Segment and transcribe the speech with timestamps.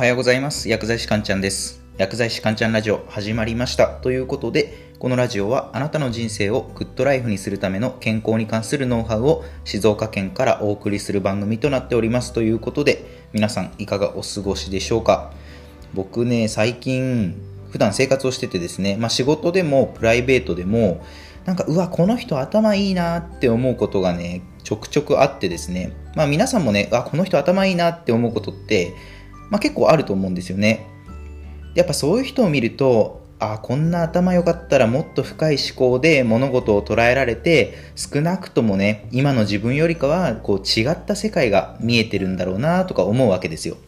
[0.00, 0.70] はようございます。
[0.70, 1.82] 薬剤師かんちゃんです。
[1.98, 3.86] 薬剤師かんちゃんラジオ始まりました。
[3.86, 12.32] ということで、このラジオはあなたの人生をグッドライフにするための健康に関するノウハウを静岡県からお送りする番組となっております。
[12.32, 13.04] ということで、
[13.34, 15.34] 皆さんいかがお過ごしでしょうか
[15.92, 17.36] 僕ね、最近、
[17.70, 21.04] 普段生活をしててですね、まあ仕事でもプライベートでも、
[21.44, 28.94] なんか、うわ、この人頭いいなって思うことがね、ちょくちょくあってですね、まあ皆さんもね、あ、この人頭いいなって思うことって、
[29.50, 30.86] まあ結構あると思うんですよね。
[31.74, 43.78] やっぱそういう人を見ると、ああ、こんな頭良かったらもっと深い思考で物事を捉えられて、少なくともね、今の自分よりかは、こう違った世界が見えてるんだろうなとか思うわけですよ。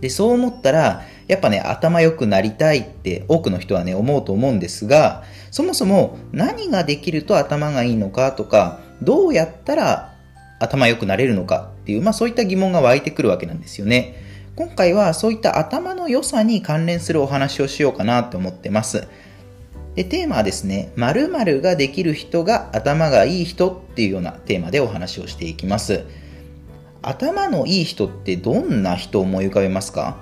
[0.00, 10.14] で、そう思ったら、やっぱね、頭良くなりたいって多くの人はね、思うと思うんですが、そもそも何ができると頭がいいのかとか、どうやったら
[10.60, 14.25] 頭良くなれるのかっていう、まあそういった疑問が湧いてくるわけなんですよね。
[14.56, 19.06] 今回はそういった頭の良さに関連するお話をしようかなと思ってます。
[19.94, 26.04] で、テーマはですね、〇〇ができる人が頭がいい人っていうようなテーマでお話をしていきます。
[27.02, 30.16] 頭のいい人ってどんな人を思い浮かべますか？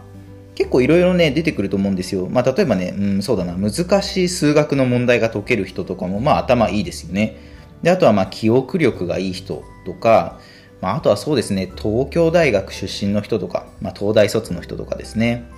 [0.57, 2.27] 結構いろいろね、出てくると思うんですよ。
[2.29, 7.37] まあ、例えばね、うん、そうだな、難しい数学の問題が解ける人とかも、まあ、頭いいですよね。
[7.83, 10.41] で、あとは、まあ、記憶力がいい人とか、
[10.85, 15.51] まあ、あとはそうですね、東京大学出身の人とか、まあ、東大卒の人とかですね。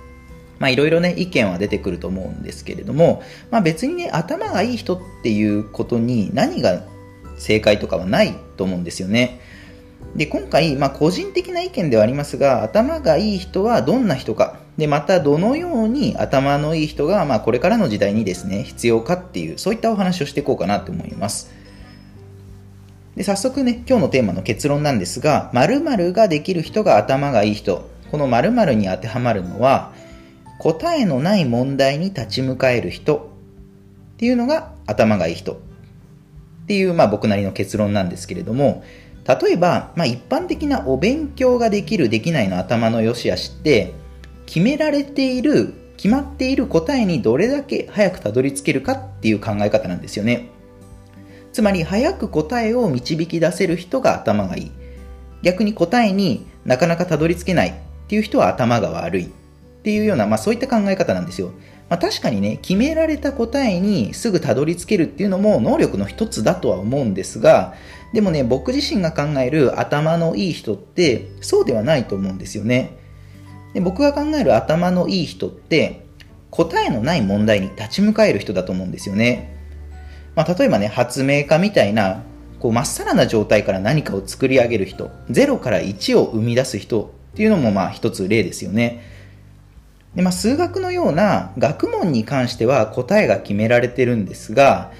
[0.57, 6.81] まあ、いろいろね、意見は出てくると思うんですけれども、まあ、別にね、頭がいい人っていうことに何が
[7.37, 9.41] 正解とかはないと思うんですよね。
[10.15, 21.51] で、今回、まあ、個人的な意見ではありますが、頭がいい人はどんな人か、で、またどのように頭のいい人が、まあ、これからの時代にですね、必要かっていう、そういったお話をしていこうかなと思います。
[23.17, 27.89] で、早速ね、今日のテーマの結論なんですが、〇〇ができる人が頭がいい人。
[28.11, 29.91] この〇〇に当てはまるのは、
[30.59, 33.31] 答えのない問題に立ち向かえる人。
[34.13, 35.53] っていうのが頭がいい人。
[35.53, 35.55] っ
[36.67, 38.83] ていう、まあ僕なりの結論なんですけれども、
[39.27, 43.93] 例えば、まあ、一般的なお勉強ができるできないの頭の良し悪しって
[44.45, 50.51] 決められている決まっている答えにどれだけ早くたどり着けるかっていう考え方なんですよね。
[51.57, 54.71] つまり早く答えを導き出せる人が頭がいい
[55.41, 57.73] 逆に答えになかなかたどり着けないっ
[58.07, 59.29] ていう人は頭が悪いっ
[59.81, 61.51] ていうような、まあ、そういった考え方なんですよ
[61.89, 67.73] まあ、確かにね、決められた答えにすぐたどり着けるっていうのも能力の一つだとは思うんですが、
[68.13, 72.99] でもね、僕自身が考える頭のいい人ってそうではないと思うんですよね。
[73.73, 76.05] で僕が考える頭のいい人って
[76.51, 79.56] 答えのない問題に立ち向かえる人だと思うんですよね。
[80.37, 82.23] まあ、例えばね、発明家みたいな、
[82.59, 89.03] こう、まっさらな状態から何かを作り上げる人、0から1を生み出す人っていうのもまあ一つ例ですよね。
[90.15, 94.91] でまあ、数学のような学問に関しては答えが決められてるんですが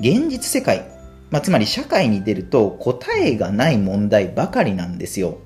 [0.00, 0.90] 現実世界、
[1.30, 5.38] まあ、つまり社会に出ると答えがない問題ばかりなんですよ、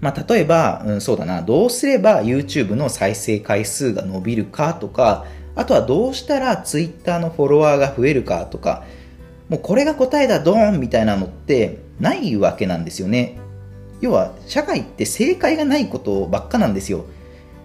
[0.00, 5.26] まあ、例えば、うん、そうだなどうすれば YouTube の再生回数が伸びるかとか
[5.58, 8.84] あとはどうしたら Twitter のフォロワーが増えるかとか
[9.48, 13.38] もうこれが答えだドーンみたいなのってないわけなんですよね。
[14.00, 17.06] 要は社会って正解がないことばっかなんですよ。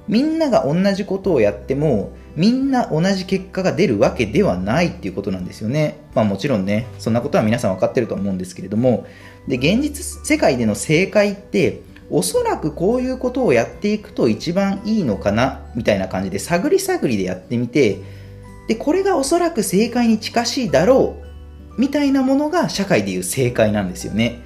[0.08, 6.00] みんなが同じことをやってもみんな同じ結果が出るわけではないっていうことなんですよね。
[6.16, 9.06] まあもちろんね、そんなことは皆さん分かってると思うんですけれども、
[9.48, 11.82] で、現実世界での正解って、
[12.14, 17.98] おそらくこういうことをやっていくと一番いいのかな、みたいな感じで探り探りでやってみて、
[18.68, 21.16] で、これがおそらく正解に近しいだろ
[21.76, 24.44] う、みたいなものが社会でいう正解なんですよね。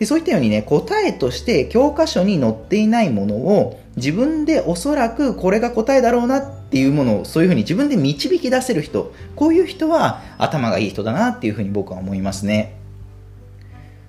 [0.00, 12.74] でそういったようにね、答えとして教科書に載っていないものを自分でおそらくこれが答えだろうなっていうものをそういうふうに自分で導き出せる人、こういう人は頭がいい人だなっていうふうに僕は思いますね。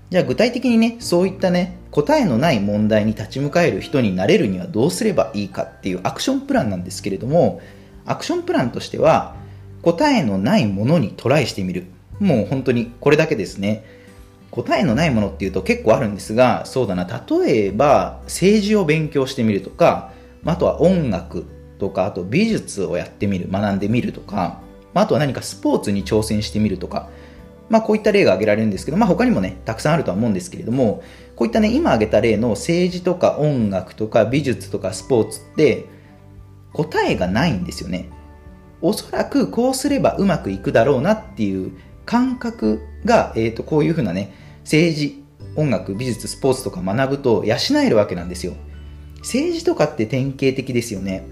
[0.10, 7.62] じゃあ具体的にね、そういったね、答えのない問題に立ち向かえる人になれるにはどうすればいいかっていうアクションプランなんですけれども、
[8.06, 9.36] アクションプランとしては、
[9.82, 11.86] 答えのないものにトライしてみる。
[12.20, 13.84] もう本当にこれだけですね。
[14.52, 20.12] 答えのないものっていうと結構あるんですが、そうだな、例えば政治を勉強してみるとか、
[20.46, 21.46] あとは音楽
[21.78, 24.62] とか、あと美術をやってみる、学んでみるとか、
[24.94, 27.10] あとは何かスポーツに挑戦してみるとか、
[27.70, 31.04] まあこういった例が挙げられるんですけど、まあ他にもね、たくさんあるとは思うんですけれども、
[31.36, 35.86] こういったね、今挙げた例の政治とか音楽とか美術とかスポーツって
[36.74, 38.10] 答えがないんですよね。
[38.82, 41.72] おそらくこうすればうまくいくだろうなっていう
[42.06, 45.24] 感覚が、えー、とこういうふうなね、政治、
[45.56, 48.54] 音楽、美術、スポーツとか学ぶと養えるわけなんですよ。
[49.20, 51.26] 政治とかって典型的ですよね。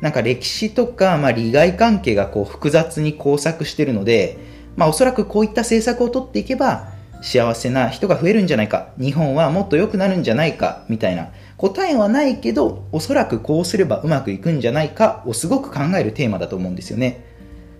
[0.00, 4.38] なんか歴史とか、まあ、利害関係がこう複雑に交錯してるので、
[4.76, 6.88] まあ、おそらくこういった政策を取っていけば
[7.22, 8.88] 幸せな人が増えるんじゃないか。
[8.98, 10.84] 日本はもっと良くなるんじゃないか。
[10.88, 11.28] みたいな。
[11.56, 15.22] 答えはないけどおそらくこうすればうまくいくんじゃないか。
[15.26, 17.24] をすごく考えるテーマだと思うんですよね。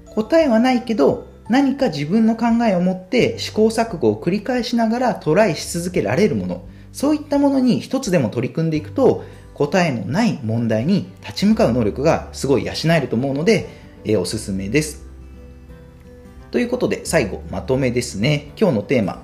[0.07, 6.63] 答えはないけど何か自分の考えを持って試行錯誤を繰り返しながらトライし続けられるもの。
[6.93, 13.69] そういったものに一つでも取り組んでいくと答えのない問題に立ち向かう能力がすごい養えると思うので、
[14.05, 15.10] えー、おすすめです。
[16.51, 18.53] ということで最後まとめですね。
[18.59, 19.23] 今日のテーマ。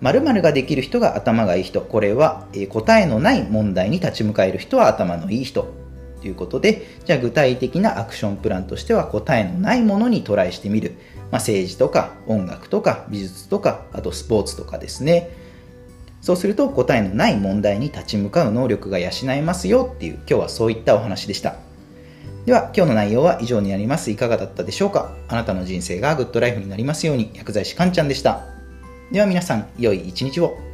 [0.00, 1.80] 〇〇ができる人が頭がいい人。
[1.80, 5.80] これは、え、答えのない問題に立ち向かえる人は頭のいい人。
[6.20, 10.92] ということでじゃあ具体的なアクションプランとしては答えのないものにトライしてみる、
[11.30, 15.30] まあ、政治とか音楽とか美術とかあとスポーツとかですね。
[16.20, 21.56] そうすると答えのない問題に立ち向かう能力が養えますよっていう今日はそういったお話でした。
[22.46, 24.10] では今日の内容は以上になります。
[24.10, 25.12] いかがだったでしょうか？
[25.28, 28.46] あなたの人生がグッドライフになりますように薬剤師かんちゃんでした。
[29.12, 30.69] では皆さん良い一日を。